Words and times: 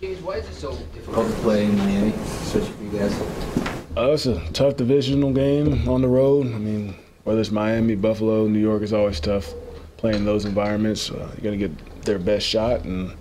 James, 0.00 0.20
why 0.22 0.34
is 0.34 0.48
it 0.48 0.54
so 0.54 0.74
difficult 0.92 1.28
to 1.28 1.34
play 1.34 1.66
in 1.66 1.78
Miami, 1.78 2.10
especially 2.10 2.72
for 2.72 2.82
you 2.82 2.98
guys? 2.98 3.20
Uh, 3.96 4.10
it's 4.10 4.26
a 4.26 4.40
tough 4.52 4.76
divisional 4.76 5.32
game 5.32 5.88
on 5.88 6.02
the 6.02 6.08
road. 6.08 6.46
I 6.52 6.58
mean, 6.58 6.96
whether 7.22 7.40
it's 7.40 7.52
Miami, 7.52 7.94
Buffalo, 7.94 8.48
New 8.48 8.58
York, 8.58 8.82
it's 8.82 8.92
always 8.92 9.20
tough 9.20 9.54
playing 9.96 10.24
those 10.24 10.46
environments. 10.46 11.10
Uh, 11.10 11.30
you're 11.34 11.44
gonna 11.44 11.56
get 11.56 12.02
their 12.04 12.18
best 12.18 12.44
shot, 12.44 12.82
and 12.82 13.12
I 13.12 13.14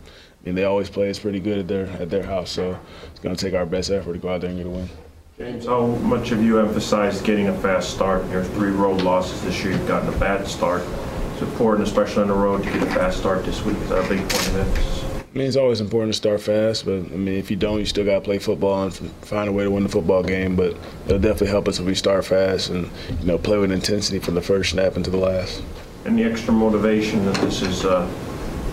mean 0.43 0.55
they 0.55 0.63
always 0.63 0.89
play 0.89 1.11
us 1.11 1.19
pretty 1.19 1.39
good 1.39 1.59
at 1.59 1.67
their 1.67 1.85
at 2.01 2.09
their 2.09 2.23
house. 2.23 2.49
So 2.49 2.77
it's 3.11 3.19
gonna 3.19 3.35
take 3.35 3.53
our 3.53 3.67
best 3.67 3.91
effort 3.91 4.13
to 4.13 4.19
go 4.19 4.29
out 4.29 4.41
there 4.41 4.49
and 4.49 4.57
get 4.57 4.65
a 4.65 4.69
win. 4.69 4.89
James, 5.37 5.67
how 5.67 5.85
much 5.85 6.29
have 6.29 6.41
you 6.41 6.59
emphasized 6.59 7.23
getting 7.23 7.49
a 7.49 7.57
fast 7.59 7.91
start? 7.91 8.27
Your 8.31 8.43
three 8.43 8.71
road 8.71 9.01
losses 9.03 9.41
this 9.43 9.63
year, 9.63 9.73
you've 9.73 9.87
gotten 9.87 10.11
a 10.11 10.17
bad 10.17 10.47
start. 10.47 10.81
It's 11.33 11.43
important, 11.43 11.87
especially 11.87 12.23
on 12.23 12.29
the 12.29 12.33
road, 12.33 12.63
to 12.63 12.71
get 12.71 12.81
a 12.81 12.87
fast 12.87 13.19
start 13.19 13.45
this 13.45 13.63
week. 13.63 13.77
Is 13.77 13.89
that 13.89 14.05
a 14.05 14.09
big 14.09 14.19
point 14.21 14.47
of 14.47 14.55
emphasis? 14.57 15.12
I 15.33 15.39
mean, 15.39 15.47
it's 15.47 15.57
always 15.57 15.81
important 15.81 16.13
to 16.13 16.17
start 16.17 16.41
fast, 16.41 16.85
but 16.85 16.93
I 16.93 17.17
mean, 17.17 17.39
if 17.39 17.49
you 17.49 17.57
don't, 17.57 17.79
you 17.79 17.85
still 17.85 18.05
got 18.05 18.15
to 18.15 18.21
play 18.21 18.37
football 18.37 18.83
and 18.83 18.93
find 19.23 19.49
a 19.49 19.51
way 19.51 19.63
to 19.63 19.71
win 19.71 19.81
the 19.81 19.89
football 19.89 20.21
game. 20.21 20.55
But 20.55 20.77
it'll 21.05 21.17
definitely 21.17 21.47
help 21.47 21.67
us 21.67 21.79
if 21.79 21.87
we 21.87 21.95
start 21.95 22.23
fast 22.25 22.69
and 22.69 22.87
you 23.19 23.25
know 23.25 23.39
play 23.39 23.57
with 23.57 23.71
intensity 23.71 24.19
from 24.19 24.35
the 24.35 24.43
first 24.43 24.71
snap 24.71 24.95
into 24.95 25.09
the 25.09 25.17
last. 25.17 25.63
And 26.05 26.19
the 26.19 26.23
extra 26.23 26.53
motivation 26.53 27.25
that 27.25 27.35
this 27.37 27.63
is, 27.63 27.83
uh, 27.83 28.07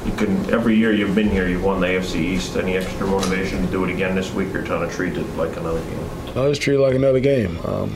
you 0.04 0.12
can 0.12 0.50
every 0.50 0.76
year 0.76 0.92
you've 0.92 1.14
been 1.14 1.30
here, 1.30 1.48
you've 1.48 1.64
won 1.64 1.80
the 1.80 1.86
AFC 1.86 2.16
East. 2.16 2.56
Any 2.56 2.76
extra 2.76 3.06
motivation 3.06 3.64
to 3.64 3.72
do 3.72 3.82
it 3.84 3.90
again 3.90 4.14
this 4.14 4.34
week, 4.34 4.54
or 4.54 4.62
trying 4.62 4.86
to 4.86 4.94
treat 4.94 5.16
it 5.16 5.26
like 5.36 5.56
another 5.56 5.80
game? 5.80 6.08
I 6.36 6.46
just 6.50 6.60
treat 6.60 6.74
it 6.74 6.80
like 6.80 6.94
another 6.94 7.20
game. 7.20 7.58
Um, 7.64 7.94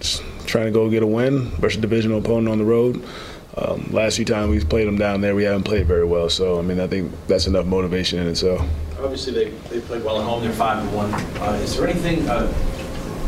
just 0.00 0.22
trying 0.46 0.64
to 0.64 0.70
go 0.70 0.88
get 0.88 1.02
a 1.02 1.06
win 1.06 1.50
versus 1.60 1.76
a 1.76 1.80
divisional 1.82 2.20
opponent 2.20 2.48
on 2.48 2.56
the 2.56 2.64
road. 2.64 3.04
Um, 3.56 3.88
last 3.90 4.16
few 4.16 4.24
times 4.24 4.50
we've 4.50 4.68
played 4.68 4.86
them 4.86 4.98
down 4.98 5.22
there, 5.22 5.34
we 5.34 5.44
haven't 5.44 5.62
played 5.62 5.86
very 5.86 6.04
well. 6.04 6.28
So 6.28 6.58
I 6.58 6.62
mean, 6.62 6.78
I 6.78 6.86
think 6.86 7.10
that's 7.26 7.46
enough 7.46 7.66
motivation 7.66 8.18
in 8.18 8.28
itself. 8.28 8.60
Obviously, 9.00 9.32
they, 9.32 9.50
they 9.70 9.80
played 9.80 10.04
well 10.04 10.20
at 10.20 10.24
home. 10.24 10.42
They're 10.42 10.52
five 10.52 10.82
and 10.82 10.94
one. 10.94 11.12
Uh, 11.40 11.58
is 11.62 11.76
there 11.76 11.86
anything 11.86 12.28
uh, 12.28 12.52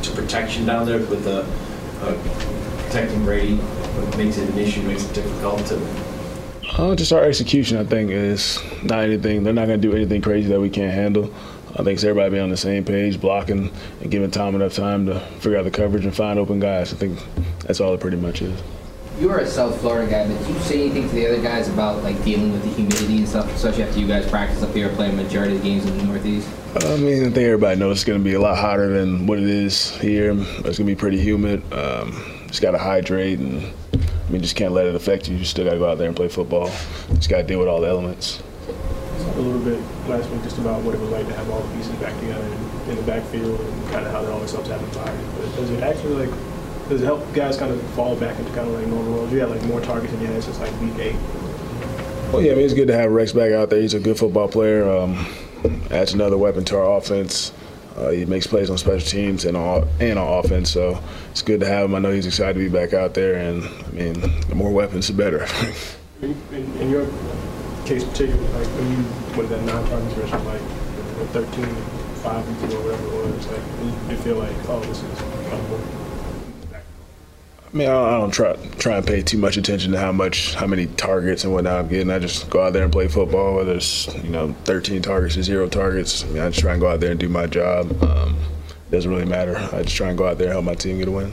to 0.03 0.11
protection 0.13 0.67
down 0.67 0.87
there 0.87 0.99
with 0.99 1.25
the 1.25 1.43
uh, 2.03 2.83
protecting 2.85 3.25
Brady? 3.25 3.57
What 3.57 4.17
makes 4.19 4.39
it 4.39 4.49
an 4.51 4.59
issue? 4.59 4.83
Makes 4.83 5.05
it 5.05 5.15
difficult 5.15 5.65
to. 5.67 5.79
Uh, 6.77 6.95
just 6.95 7.13
our 7.13 7.23
execution, 7.25 7.79
I 7.79 7.85
think, 7.85 8.11
is 8.11 8.61
not 8.83 9.01
anything. 9.01 9.43
They're 9.43 9.55
not 9.55 9.67
going 9.67 9.81
to 9.81 9.89
do 9.91 9.97
anything 9.97 10.21
crazy 10.21 10.49
that 10.49 10.61
we 10.61 10.71
can't 10.71 10.93
handle. 10.93 11.33
I 11.73 11.79
think 11.79 11.91
it's 11.91 12.05
everybody 12.05 12.31
being 12.31 12.43
on 12.43 12.51
the 12.51 12.57
same 12.57 12.85
page, 12.85 13.21
blocking 13.21 13.71
and 14.01 14.11
giving 14.11 14.31
Tom 14.31 14.55
enough 14.55 14.75
time 14.75 15.07
to 15.07 15.21
figure 15.41 15.59
out 15.59 15.65
the 15.65 15.71
coverage 15.71 16.05
and 16.05 16.15
find 16.15 16.39
open 16.39 16.61
guys. 16.61 16.93
I 16.93 16.97
think 16.97 17.19
that's 17.61 17.81
all 17.81 17.95
it 17.95 18.01
pretty 18.01 18.17
much 18.17 18.43
is. 18.43 18.61
You're 19.21 19.39
a 19.39 19.47
South 19.49 19.81
Florida 19.81 20.09
guy, 20.09 20.29
but 20.29 20.47
do 20.47 20.53
you 20.53 20.59
say 20.61 20.81
anything 20.83 21.09
to 21.09 21.15
the 21.17 21.27
other 21.27 21.43
guys 21.43 21.69
about 21.69 22.05
like 22.05 22.23
dealing 22.23 22.53
with 22.53 22.63
the 22.63 22.69
humidity 22.69 23.19
and 23.19 23.29
stuff, 23.29 23.53
especially 23.53 23.83
after 23.83 23.99
you 23.99 24.07
guys 24.07 24.31
practice 24.31 24.63
up 24.63 24.73
here, 24.73 24.89
playing 24.91 25.17
majority 25.17 25.57
of 25.57 25.63
the 25.63 25.69
games 25.69 25.85
in 25.87 25.99
the 25.99 26.05
Northeast? 26.05 26.49
I 26.77 26.97
mean, 26.99 27.23
I 27.23 27.31
think 27.31 27.39
everybody 27.39 27.81
knows 27.81 27.97
it's 27.97 28.05
going 28.05 28.21
to 28.21 28.25
be 28.25 28.35
a 28.35 28.41
lot 28.41 28.57
hotter 28.57 28.89
than 28.89 29.27
what 29.27 29.39
it 29.39 29.49
is 29.49 29.91
here. 29.97 30.31
It's 30.31 30.63
going 30.63 30.73
to 30.73 30.85
be 30.85 30.95
pretty 30.95 31.19
humid. 31.19 31.65
Um, 31.73 32.45
just 32.47 32.63
got 32.63 32.73
to 32.73 32.79
hydrate, 32.79 33.41
and 33.41 33.65
I 33.93 34.31
mean, 34.31 34.41
just 34.41 34.55
can't 34.55 34.73
let 34.73 34.87
it 34.87 34.95
affect 34.95 35.29
you. 35.29 35.37
You 35.37 35.45
still 35.45 35.65
got 35.65 35.73
to 35.73 35.79
go 35.79 35.91
out 35.91 35.99
there 35.99 36.07
and 36.07 36.15
play 36.15 36.29
football. 36.29 36.69
Just 37.15 37.29
got 37.29 37.39
to 37.39 37.43
deal 37.43 37.59
with 37.59 37.67
all 37.67 37.81
the 37.81 37.89
elements. 37.89 38.41
Talk 39.19 39.35
a 39.35 39.41
little 39.41 39.61
bit 39.61 39.81
last 40.07 40.31
week 40.31 40.45
just 40.45 40.59
about 40.59 40.83
what 40.83 40.95
it 40.95 41.01
was 41.01 41.11
like 41.11 41.27
to 41.27 41.35
have 41.35 41.51
all 41.51 41.61
the 41.61 41.77
pieces 41.77 41.97
back 41.97 42.15
together 42.21 42.47
in, 42.47 42.91
in 42.91 42.97
the 42.97 43.03
backfield 43.03 43.59
and 43.59 43.91
kind 43.91 44.07
of 44.07 44.13
how 44.13 44.23
that 44.23 44.31
always 44.31 44.53
helps 44.53 44.69
have 44.69 44.81
environment. 44.81 45.29
But 45.39 45.57
does 45.57 45.71
it 45.71 45.83
actually 45.83 46.27
like 46.27 46.39
does 46.89 47.03
it 47.03 47.05
help 47.05 47.33
guys 47.35 47.57
kind 47.57 47.73
of 47.73 47.83
fall 47.91 48.17
back 48.17 48.39
into 48.39 48.51
kind 48.53 48.69
of 48.69 48.75
like 48.75 48.87
normal 48.87 49.13
roles? 49.13 49.33
You 49.33 49.41
had 49.41 49.51
like 49.51 49.63
more 49.65 49.81
targets 49.81 50.13
than 50.13 50.23
you 50.23 50.29
had 50.29 50.43
since 50.43 50.59
like 50.59 50.73
week 50.81 50.99
eight. 50.99 51.17
Well, 52.33 52.43
yeah, 52.43 52.53
I 52.53 52.55
mean 52.55 52.65
it's 52.65 52.75
good 52.75 52.89
to 52.89 52.97
have 52.97 53.11
Rex 53.11 53.33
back 53.33 53.53
out 53.53 53.71
there. 53.71 53.81
He's 53.81 53.95
a 53.95 54.01
good 54.01 54.19
football 54.19 54.49
player. 54.49 54.91
Um, 54.91 55.27
adds 55.91 56.15
another 56.15 56.39
weapon 56.39 56.65
to 56.67 56.79
our 56.79 56.97
offense. 56.97 57.53
Uh, 57.97 58.11
he 58.11 58.25
makes 58.25 58.47
plays 58.47 58.71
on 58.71 58.79
special 58.79 59.07
teams 59.07 59.45
and 59.45 59.57
on 59.57 59.89
and 60.01 60.19
on 60.19 60.45
offense, 60.45 60.71
so 60.71 61.03
it's 61.31 61.43
good 61.43 61.61
to 61.61 61.67
have 61.67 61.87
him. 61.87 61.95
I 61.95 61.99
know 61.99 62.13
he's 62.13 62.27
excited 62.27 62.55
to 62.55 62.61
be 62.61 62.69
back 62.69 62.95
out 62.95 63.15
there, 63.15 63.35
and 63.35 63.65
I 63.65 63.91
mean, 63.91 64.21
the 64.49 64.55
more 64.55 64.71
weapons, 64.71 65.09
the 65.09 65.15
better. 65.15 65.47
in, 66.23 66.31
in, 66.53 66.73
in, 66.81 66.91
your 66.91 67.07
case, 67.87 68.05
particularly, 68.05 68.47
like 68.53 68.69
when 68.69 68.91
you 68.93 69.37
went 69.37 69.49
that 69.49 69.63
non-target 69.65 70.13
versus 70.13 70.45
like 70.45 70.61
13, 71.33 71.65
5 71.65 72.49
and 72.49 72.71
2 72.71 72.77
or 72.77 72.83
whatever 72.83 73.07
it 73.07 73.35
was, 73.35 73.47
like 73.49 74.11
you 74.11 74.17
feel 74.19 74.37
like, 74.37 74.55
oh, 74.69 74.79
this 74.81 75.03
is 75.03 75.19
comfortable. 75.51 76.08
I 77.73 77.77
mean, 77.77 77.89
I 77.89 78.19
don't 78.19 78.31
try 78.31 78.57
try 78.79 78.97
and 78.97 79.07
pay 79.07 79.21
too 79.21 79.37
much 79.37 79.59
attention 79.59 79.93
to 79.93 79.99
how 79.99 80.11
much, 80.11 80.55
how 80.55 80.67
many 80.67 80.87
targets 80.87 81.45
and 81.45 81.53
whatnot 81.53 81.81
I'm 81.81 81.89
getting. 81.89 82.11
I 82.11 82.19
just 82.19 82.49
go 82.49 82.63
out 82.63 82.73
there 82.73 82.83
and 82.83 82.91
play 82.91 83.09
football, 83.09 83.57
whether 83.57 83.75
it's 83.75 84.07
you 84.25 84.31
know 84.31 84.55
13 84.65 85.03
targets 85.03 85.37
or 85.37 85.43
zero 85.43 85.69
targets. 85.69 86.25
I 86.25 86.29
mean, 86.29 86.43
I 86.43 86.49
just 86.49 86.61
try 86.61 86.73
and 86.73 86.81
go 86.81 86.89
out 86.89 87.01
there 87.01 87.11
and 87.11 87.21
do 87.21 87.29
my 87.29 87.47
job. 87.47 88.03
Um, 88.03 88.39
doesn't 88.91 89.11
really 89.11 89.27
matter. 89.27 89.59
I 89.73 89.83
just 89.83 89.97
try 89.97 90.09
and 90.09 90.17
go 90.17 90.27
out 90.27 90.39
there 90.39 90.47
and 90.47 90.55
help 90.55 90.65
my 90.65 90.77
team 90.77 90.97
get 90.97 91.09
a 91.09 91.11
win. 91.11 91.31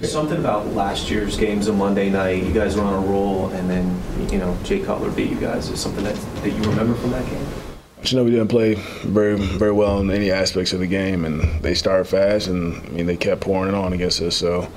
Something 0.00 0.38
about 0.38 0.66
last 0.68 1.10
year's 1.10 1.36
games 1.36 1.68
on 1.68 1.76
Monday 1.76 2.08
night. 2.08 2.42
You 2.42 2.52
guys 2.52 2.76
were 2.76 2.82
on 2.82 3.04
a 3.04 3.06
roll, 3.06 3.48
and 3.50 3.68
then 3.68 4.02
you 4.30 4.38
know 4.38 4.56
Jay 4.64 4.80
Cutler 4.80 5.10
beat 5.10 5.28
you 5.28 5.38
guys. 5.38 5.68
Is 5.68 5.78
something 5.78 6.04
that 6.04 6.16
that 6.16 6.50
you 6.50 6.62
remember 6.62 6.94
from 6.94 7.10
that 7.10 7.28
game? 7.28 7.46
you 8.10 8.18
know 8.18 8.24
we 8.24 8.30
didn't 8.30 8.48
play 8.48 8.74
very 9.04 9.34
very 9.38 9.72
well 9.72 9.98
in 10.00 10.10
any 10.10 10.30
aspects 10.30 10.72
of 10.72 10.80
the 10.80 10.86
game, 10.86 11.26
and 11.26 11.62
they 11.62 11.74
started 11.74 12.04
fast, 12.04 12.48
and 12.48 12.76
I 12.86 12.88
mean 12.88 13.06
they 13.06 13.16
kept 13.16 13.42
pouring 13.42 13.68
it 13.68 13.74
on 13.74 13.92
against 13.92 14.20
us. 14.22 14.36
So 14.36 14.68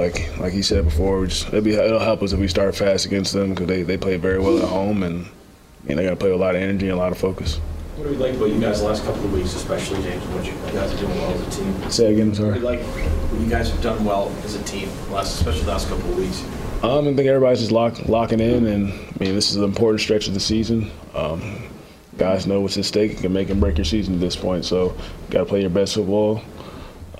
like 0.00 0.38
like 0.38 0.52
he 0.52 0.62
said 0.62 0.84
before, 0.84 1.26
just, 1.26 1.48
it'll, 1.48 1.60
be, 1.60 1.74
it'll 1.74 1.98
help 1.98 2.22
us 2.22 2.32
if 2.32 2.40
we 2.40 2.48
start 2.48 2.74
fast 2.74 3.04
against 3.04 3.32
them 3.34 3.50
because 3.50 3.66
they, 3.66 3.82
they 3.82 3.98
play 3.98 4.16
very 4.16 4.38
well 4.38 4.58
at 4.58 4.68
home 4.68 5.02
and 5.02 5.26
I 5.26 5.88
mean, 5.88 5.96
they 5.96 6.04
got 6.04 6.10
to 6.10 6.16
play 6.16 6.30
with 6.30 6.40
a 6.40 6.44
lot 6.44 6.54
of 6.54 6.62
energy 6.62 6.88
and 6.88 6.96
a 6.96 7.00
lot 7.00 7.12
of 7.12 7.18
focus. 7.18 7.56
What 7.96 8.04
do 8.04 8.10
we 8.10 8.16
like 8.16 8.34
about 8.34 8.48
you 8.48 8.58
guys 8.58 8.80
the 8.80 8.86
last 8.86 9.04
couple 9.04 9.24
of 9.24 9.32
weeks, 9.32 9.54
especially 9.54 10.02
James, 10.02 10.24
what 10.28 10.46
you 10.46 10.52
guys 10.72 10.94
are 10.94 10.96
doing 10.96 11.14
well 11.18 11.32
as 11.32 11.58
a 11.58 11.60
team? 11.60 11.90
Say 11.90 12.12
again, 12.14 12.34
sorry. 12.34 12.48
What 12.48 12.54
do 12.54 12.60
you 12.60 12.66
like 12.66 12.80
what 12.80 13.40
you 13.40 13.50
guys 13.50 13.70
have 13.70 13.82
done 13.82 14.04
well 14.04 14.32
as 14.44 14.54
a 14.54 14.62
team, 14.64 14.88
last, 15.10 15.36
especially 15.36 15.62
the 15.62 15.70
last 15.70 15.88
couple 15.88 16.10
of 16.10 16.16
weeks? 16.16 16.42
Um, 16.82 17.08
I 17.08 17.14
think 17.14 17.28
everybody's 17.28 17.60
just 17.60 17.72
lock, 17.72 18.08
locking 18.08 18.40
in, 18.40 18.66
and 18.66 18.90
I 18.90 19.24
mean, 19.24 19.34
this 19.34 19.50
is 19.50 19.56
an 19.56 19.64
important 19.64 20.00
stretch 20.00 20.28
of 20.28 20.34
the 20.34 20.40
season. 20.40 20.90
Um, 21.14 21.68
guys 22.16 22.46
know 22.46 22.62
what's 22.62 22.78
at 22.78 22.86
stake. 22.86 23.12
It 23.12 23.18
can 23.18 23.34
make 23.34 23.50
and 23.50 23.60
break 23.60 23.76
your 23.76 23.84
season 23.84 24.14
at 24.14 24.20
this 24.20 24.34
point, 24.34 24.64
so 24.64 24.94
you 24.94 25.30
got 25.30 25.40
to 25.40 25.44
play 25.44 25.60
your 25.60 25.68
best 25.68 25.94
football. 25.94 26.42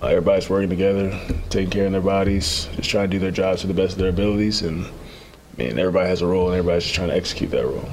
Uh, 0.03 0.07
everybody's 0.07 0.49
working 0.49 0.71
together, 0.71 1.11
taking 1.51 1.69
care 1.69 1.85
of 1.85 1.93
their 1.93 2.01
bodies, 2.01 2.69
just 2.77 2.89
trying 2.89 3.11
to 3.11 3.17
do 3.17 3.19
their 3.19 3.31
jobs 3.31 3.61
to 3.61 3.67
the 3.67 3.75
best 3.75 3.93
of 3.93 3.99
their 3.99 4.09
abilities. 4.09 4.63
And 4.63 4.87
I 4.87 4.91
mean, 5.59 5.79
everybody 5.79 6.09
has 6.09 6.23
a 6.23 6.27
role, 6.27 6.49
and 6.49 6.57
everybody's 6.57 6.85
just 6.85 6.95
trying 6.95 7.09
to 7.09 7.15
execute 7.15 7.51
that 7.51 7.67
role. 7.67 7.89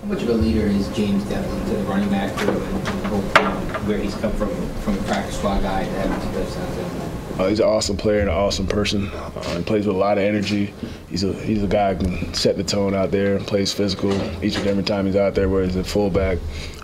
How 0.00 0.06
much 0.06 0.22
of 0.22 0.30
a 0.30 0.32
leader 0.32 0.66
is 0.66 0.88
James 0.96 1.22
Develin 1.24 1.64
to 1.66 1.76
the 1.76 1.82
running 1.84 2.08
back 2.08 2.34
group 2.38 2.56
and 2.56 2.86
the 2.86 3.08
whole 3.08 3.20
where 3.86 3.98
he's 3.98 4.14
come 4.16 4.32
from, 4.32 4.48
from 4.80 4.98
a 4.98 5.02
practice 5.02 5.36
squad 5.38 5.62
guy 5.62 5.84
to 5.84 5.90
having 5.90 6.32
two 6.32 6.38
touchdowns? 6.38 7.40
Uh, 7.40 7.46
he's 7.48 7.60
an 7.60 7.66
awesome 7.66 7.96
player 7.96 8.20
and 8.20 8.28
an 8.28 8.34
awesome 8.34 8.66
person. 8.66 9.08
Uh, 9.08 9.56
he 9.56 9.62
plays 9.62 9.86
with 9.86 9.96
a 9.96 9.98
lot 9.98 10.18
of 10.18 10.24
energy. 10.24 10.74
He's 11.08 11.24
a 11.24 11.32
he's 11.32 11.62
a 11.62 11.66
guy 11.66 11.94
who 11.94 12.04
can 12.04 12.34
set 12.34 12.56
the 12.56 12.64
tone 12.64 12.94
out 12.94 13.10
there. 13.10 13.38
Plays 13.40 13.72
physical 13.72 14.12
each 14.44 14.56
and 14.56 14.66
every 14.66 14.82
time 14.84 15.06
he's 15.06 15.16
out 15.16 15.34
there, 15.34 15.48
whether 15.48 15.64
he's 15.64 15.76
a 15.76 15.84
fullback 15.84 16.38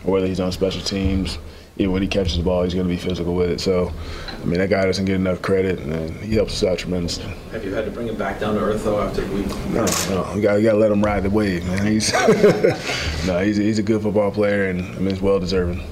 or 0.05 0.13
whether 0.13 0.27
he's 0.27 0.41
on 0.41 0.51
special 0.53 0.81
teams 0.81 1.39
even 1.79 1.93
when 1.93 2.03
he 2.03 2.09
catches 2.09 2.37
the 2.37 2.43
ball, 2.43 2.65
he's 2.65 2.75
going 2.75 2.87
to 2.87 2.93
be 2.93 2.99
physical 2.99 3.35
with 3.35 3.51
it. 3.51 3.61
So, 3.61 3.93
I 4.41 4.45
mean, 4.45 4.59
that 4.59 4.69
guy 4.69 4.85
doesn't 4.85 5.05
get 5.05 5.15
enough 5.15 5.41
credit, 5.43 5.79
and 5.79 6.11
he 6.17 6.35
helps 6.35 6.55
us 6.55 6.69
out 6.69 6.79
tremendously. 6.79 7.33
Have 7.53 7.65
you 7.65 7.73
had 7.73 7.85
to 7.85 7.91
bring 7.91 8.09
him 8.09 8.17
back 8.17 8.41
down 8.41 8.55
to 8.55 8.61
earth 8.61 8.85
though 8.85 9.01
after 9.01 9.25
we? 9.29 9.43
No, 9.73 9.87
no, 10.11 10.35
you 10.35 10.43
got 10.43 10.57
you 10.57 10.63
got 10.65 10.73
to 10.73 10.79
let 10.79 10.91
him 10.91 11.03
ride 11.03 11.23
the 11.23 11.31
wave, 11.31 11.65
man. 11.67 11.87
He's 11.87 12.13
no, 13.27 13.39
he's 13.39 13.57
he's 13.57 13.79
a 13.79 13.83
good 13.83 14.03
football 14.03 14.31
player, 14.31 14.69
and 14.71 14.81
I 14.83 14.99
mean, 14.99 15.11
he's 15.11 15.23
well 15.23 15.39
deserving. 15.39 15.87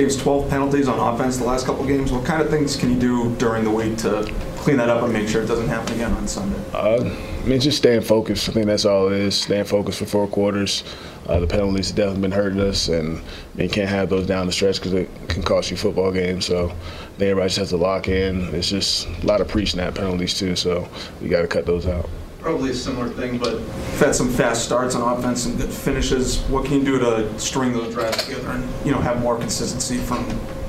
James, 0.00 0.16
12 0.16 0.48
penalties 0.48 0.88
on 0.88 0.98
offense 0.98 1.36
the 1.36 1.44
last 1.44 1.66
couple 1.66 1.84
games. 1.84 2.10
What 2.10 2.24
kind 2.24 2.40
of 2.40 2.48
things 2.48 2.74
can 2.74 2.88
you 2.90 2.98
do 2.98 3.36
during 3.36 3.64
the 3.64 3.70
week 3.70 3.98
to 3.98 4.22
clean 4.56 4.78
that 4.78 4.88
up 4.88 5.02
and 5.02 5.12
make 5.12 5.28
sure 5.28 5.42
it 5.42 5.46
doesn't 5.46 5.68
happen 5.68 5.92
again 5.92 6.10
on 6.12 6.26
Sunday? 6.26 6.58
Uh, 6.72 7.04
I 7.04 7.46
mean, 7.46 7.60
just 7.60 7.76
staying 7.76 8.00
focused. 8.00 8.48
I 8.48 8.52
think 8.52 8.64
that's 8.64 8.86
all 8.86 9.08
it 9.08 9.12
is. 9.12 9.34
Staying 9.34 9.66
focused 9.66 9.98
for 9.98 10.06
four 10.06 10.26
quarters. 10.26 10.84
Uh, 11.28 11.40
the 11.40 11.46
penalties 11.46 11.88
have 11.88 11.96
definitely 11.96 12.22
been 12.22 12.32
hurting 12.32 12.60
us, 12.60 12.88
and 12.88 13.18
I 13.18 13.20
mean, 13.56 13.68
you 13.68 13.68
can't 13.68 13.90
have 13.90 14.08
those 14.08 14.26
down 14.26 14.46
the 14.46 14.52
stretch 14.52 14.76
because 14.76 14.94
it 14.94 15.10
can 15.28 15.42
cost 15.42 15.70
you 15.70 15.76
football 15.76 16.12
games. 16.12 16.46
So 16.46 16.70
I 16.70 16.72
think 17.18 17.20
everybody 17.20 17.48
just 17.48 17.58
has 17.58 17.68
to 17.68 17.76
lock 17.76 18.08
in. 18.08 18.54
It's 18.54 18.70
just 18.70 19.06
a 19.06 19.26
lot 19.26 19.42
of 19.42 19.48
pre-snap 19.48 19.96
penalties 19.96 20.32
too, 20.32 20.56
so 20.56 20.88
we 21.20 21.28
got 21.28 21.42
to 21.42 21.46
cut 21.46 21.66
those 21.66 21.86
out. 21.86 22.08
Probably 22.40 22.70
a 22.70 22.74
similar 22.74 23.08
thing, 23.08 23.36
but 23.36 23.52
you've 23.52 24.00
had 24.00 24.14
some 24.14 24.30
fast 24.30 24.64
starts 24.64 24.94
on 24.94 25.18
offense 25.18 25.44
and 25.44 25.58
good 25.58 25.68
finishes. 25.70 26.38
What 26.48 26.64
can 26.64 26.78
you 26.78 26.84
do 26.84 26.98
to 26.98 27.38
string 27.38 27.72
those 27.72 27.92
drives 27.92 28.24
together 28.24 28.48
and 28.48 28.66
you 28.84 28.92
know 28.92 28.98
have 28.98 29.20
more 29.20 29.38
consistency 29.38 29.98
from 29.98 30.26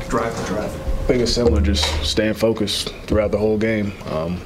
drive 0.10 0.38
to 0.38 0.46
drive? 0.48 0.74
I 0.74 1.04
think 1.06 1.22
it's 1.24 1.32
similar, 1.32 1.62
just 1.62 1.86
staying 2.04 2.34
focused 2.34 2.94
throughout 3.06 3.32
the 3.32 3.38
whole 3.38 3.58
game. 3.58 3.94
Um, 4.08 4.42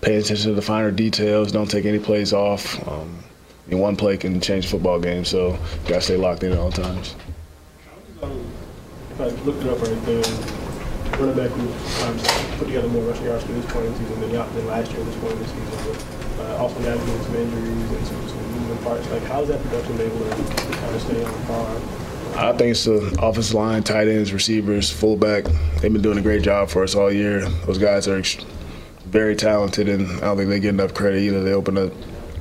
pay 0.00 0.16
attention 0.16 0.50
to 0.50 0.54
the 0.54 0.62
finer 0.62 0.90
details. 0.90 1.52
Don't 1.52 1.70
take 1.70 1.84
any 1.84 2.00
plays 2.00 2.32
off. 2.32 2.86
Um, 2.88 3.22
in 3.68 3.78
one 3.78 3.94
play 3.94 4.16
can 4.16 4.40
change 4.40 4.66
a 4.66 4.68
football 4.68 4.98
game, 4.98 5.24
so 5.24 5.52
you 5.52 5.88
gotta 5.88 6.00
stay 6.00 6.16
locked 6.16 6.42
in 6.42 6.52
at 6.52 6.58
all 6.58 6.72
times. 6.72 7.14
If 8.20 9.20
I 9.20 9.26
looked 9.44 9.62
it 9.62 9.68
up 9.68 9.80
right 9.80 10.06
there, 10.06 10.63
running 11.18 11.36
back 11.36 11.50
who 11.50 11.62
um, 12.06 12.18
put 12.58 12.66
together 12.66 12.88
more 12.88 13.02
rushing 13.02 13.26
yards 13.26 13.44
for 13.44 13.52
this 13.52 13.66
point 13.72 13.86
in 13.86 13.92
the 13.92 13.98
season 13.98 14.20
than, 14.20 14.30
than 14.32 14.66
last 14.66 14.90
year 14.90 15.00
at 15.00 15.06
this 15.06 15.16
point 15.16 15.32
in 15.32 15.38
the 15.38 15.48
season, 15.48 15.78
but 15.86 16.44
uh, 16.44 16.56
also 16.56 16.78
navigating 16.80 17.22
some 17.22 17.36
injuries 17.36 17.90
and 17.92 18.06
some, 18.06 18.28
some 18.28 18.60
moving 18.60 18.84
parts. 18.84 19.10
Like, 19.10 19.22
how's 19.24 19.48
that 19.48 19.62
production 19.62 20.00
able 20.00 20.18
to 20.18 20.30
kind 20.30 20.94
of 20.94 21.00
stay 21.02 21.24
on 21.24 21.46
par 21.46 22.04
I 22.36 22.52
think 22.52 22.72
it's 22.72 22.84
the 22.84 23.16
offensive 23.22 23.54
line, 23.54 23.84
tight 23.84 24.08
ends, 24.08 24.32
receivers, 24.32 24.90
fullback. 24.90 25.44
They've 25.80 25.92
been 25.92 26.02
doing 26.02 26.18
a 26.18 26.22
great 26.22 26.42
job 26.42 26.68
for 26.68 26.82
us 26.82 26.96
all 26.96 27.12
year. 27.12 27.48
Those 27.66 27.78
guys 27.78 28.08
are 28.08 28.20
very 29.06 29.36
talented, 29.36 29.88
and 29.88 30.10
I 30.16 30.20
don't 30.20 30.38
think 30.38 30.50
they 30.50 30.58
get 30.58 30.70
enough 30.70 30.94
credit 30.94 31.20
either. 31.20 31.44
They 31.44 31.52
open 31.52 31.78
up 31.78 31.92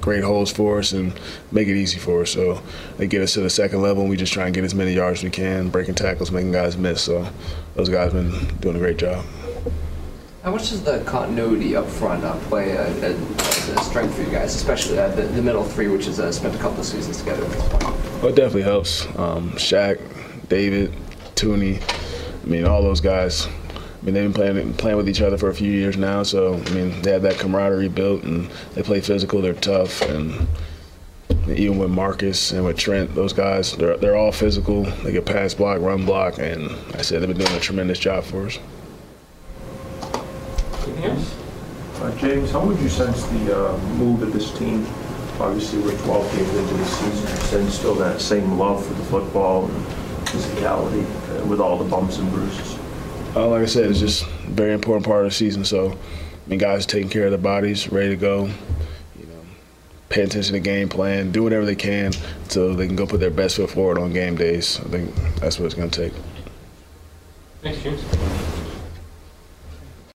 great 0.02 0.24
holes 0.24 0.52
for 0.52 0.80
us 0.80 0.94
and 0.94 1.14
make 1.52 1.68
it 1.68 1.78
easy 1.78 2.00
for 2.00 2.24
us. 2.24 2.32
So 2.32 2.60
they 2.98 3.06
get 3.06 3.22
us 3.22 3.34
to 3.34 3.42
the 3.42 3.52
second 3.52 3.84
level, 3.84 4.02
and 4.02 4.10
we 4.10 4.18
just 4.18 4.34
try 4.34 4.46
and 4.46 4.56
get 4.56 4.64
as 4.64 4.74
many 4.74 4.94
yards 4.94 5.20
as 5.20 5.26
we 5.26 5.30
can, 5.30 5.70
breaking 5.70 5.94
tackles, 5.94 6.32
making 6.32 6.52
guys 6.52 6.76
miss. 6.76 7.04
So 7.04 7.28
those 7.76 7.90
guys 7.90 8.14
have 8.14 8.30
been 8.30 8.58
doing 8.58 8.76
a 8.76 8.80
great 8.80 8.98
job. 8.98 9.26
How 10.44 10.52
much 10.52 10.70
does 10.70 10.84
the 10.84 11.02
continuity 11.06 11.76
up 11.76 11.88
front 11.88 12.24
uh, 12.24 12.38
play 12.50 12.72
a, 12.72 12.86
a, 12.86 13.14
a 13.14 13.84
strength 13.84 14.16
for 14.16 14.24
you 14.24 14.30
guys, 14.30 14.54
especially 14.54 15.00
uh, 15.00 15.08
the, 15.10 15.22
the 15.22 15.42
middle 15.42 15.64
three, 15.64 15.88
which 15.88 16.06
has 16.06 16.20
uh, 16.20 16.32
spent 16.34 16.54
a 16.54 16.58
couple 16.58 16.82
of 16.82 16.86
seasons 16.86 17.20
together 17.20 17.46
at 17.46 17.52
this 17.52 17.70
point? 17.70 17.84
Well, 17.84 18.28
it 18.28 18.36
definitely 18.36 18.64
helps. 18.64 19.06
Um, 19.18 19.52
Shaq, 19.52 20.02
David, 20.50 20.94
Thuney, 21.36 21.82
I 22.44 22.46
mean, 22.46 22.66
all 22.66 22.82
those 22.82 23.00
guys. 23.00 23.48
I 23.48 24.06
mean, 24.06 24.16
they've 24.16 24.24
been 24.26 24.34
playing 24.34 24.74
playing 24.74 24.98
with 24.98 25.08
each 25.08 25.22
other 25.22 25.38
for 25.38 25.50
a 25.50 25.56
few 25.56 25.72
years 25.72 25.96
now, 25.96 26.24
so 26.24 26.56
I 26.56 26.70
mean, 26.72 27.02
they 27.04 27.12
have 27.12 27.22
that 27.22 27.40
camaraderie 27.40 27.88
built, 27.88 28.24
and 28.24 28.50
they 28.74 28.84
play 28.84 29.00
physical. 29.00 29.42
They're 29.42 29.54
tough, 29.54 30.02
and 30.02 30.46
even 31.48 31.78
with 31.78 31.90
Marcus 31.90 32.52
and 32.52 32.64
with 32.66 32.78
Trent, 32.78 33.14
those 33.16 33.34
guys, 33.34 33.74
they're 33.74 33.98
they're 33.98 34.16
all 34.16 34.32
physical. 34.32 34.84
They 34.84 35.12
get 35.12 35.26
pass 35.26 35.54
block, 35.54 35.82
run 35.82 36.06
block, 36.06 36.38
and 36.40 36.70
like 36.88 37.00
I 37.00 37.02
said 37.02 37.22
they've 37.22 37.30
been 37.30 37.38
doing 37.38 37.58
a 37.58 37.60
tremendous 37.60 38.00
job 38.00 38.24
for 38.24 38.46
us. 38.48 38.60
Uh, 42.04 42.16
James, 42.18 42.52
how 42.52 42.66
would 42.66 42.80
you 42.80 42.90
sense 42.90 43.24
the 43.28 43.58
uh, 43.58 43.78
mood 43.96 44.22
of 44.24 44.34
this 44.34 44.52
team? 44.58 44.86
Obviously, 45.40 45.80
we're 45.80 45.98
12 46.00 46.36
games 46.36 46.50
into 46.56 46.74
the 46.74 46.86
season, 46.86 47.30
you 47.30 47.38
sense 47.38 47.76
still 47.76 47.96
that 47.96 48.20
same 48.20 48.58
love 48.58 48.86
for 48.86 48.94
the 48.94 49.04
football 49.06 49.66
and 49.66 49.86
physicality 50.26 51.04
uh, 51.04 51.46
with 51.46 51.62
all 51.62 51.78
the 51.78 51.90
bumps 51.90 52.18
and 52.18 52.30
bruises. 52.30 52.78
Uh, 53.36 53.48
like 53.48 53.62
I 53.64 53.66
said, 53.66 53.90
it's 53.90 54.00
just 54.00 54.24
a 54.24 54.28
very 54.50 54.74
important 54.74 55.06
part 55.06 55.26
of 55.26 55.32
the 55.32 55.36
season. 55.36 55.64
So, 55.64 55.92
I 55.92 56.50
mean, 56.50 56.60
guys 56.60 56.86
taking 56.86 57.10
care 57.10 57.26
of 57.26 57.32
their 57.32 57.40
bodies, 57.40 57.90
ready 57.90 58.10
to 58.10 58.18
go. 58.18 58.50
Pay 60.14 60.22
attention 60.22 60.54
to 60.54 60.60
game 60.60 60.90
plan, 60.90 61.32
do 61.32 61.42
whatever 61.42 61.66
they 61.66 61.74
can 61.76 62.14
so 62.48 62.76
they 62.76 62.86
can 62.86 62.96
go 62.96 63.08
put 63.08 63.20
their 63.20 63.32
best 63.32 63.56
foot 63.56 63.72
forward 63.72 63.98
on 63.98 64.14
game 64.14 64.36
days. 64.36 64.80
I 64.80 64.84
think 64.84 65.16
that's 65.38 65.58
what 65.58 65.66
it's 65.66 65.74
going 65.74 65.90
to 65.90 66.04
take. 66.04 66.14
Thanks, 67.64 67.82
James. 67.82 68.53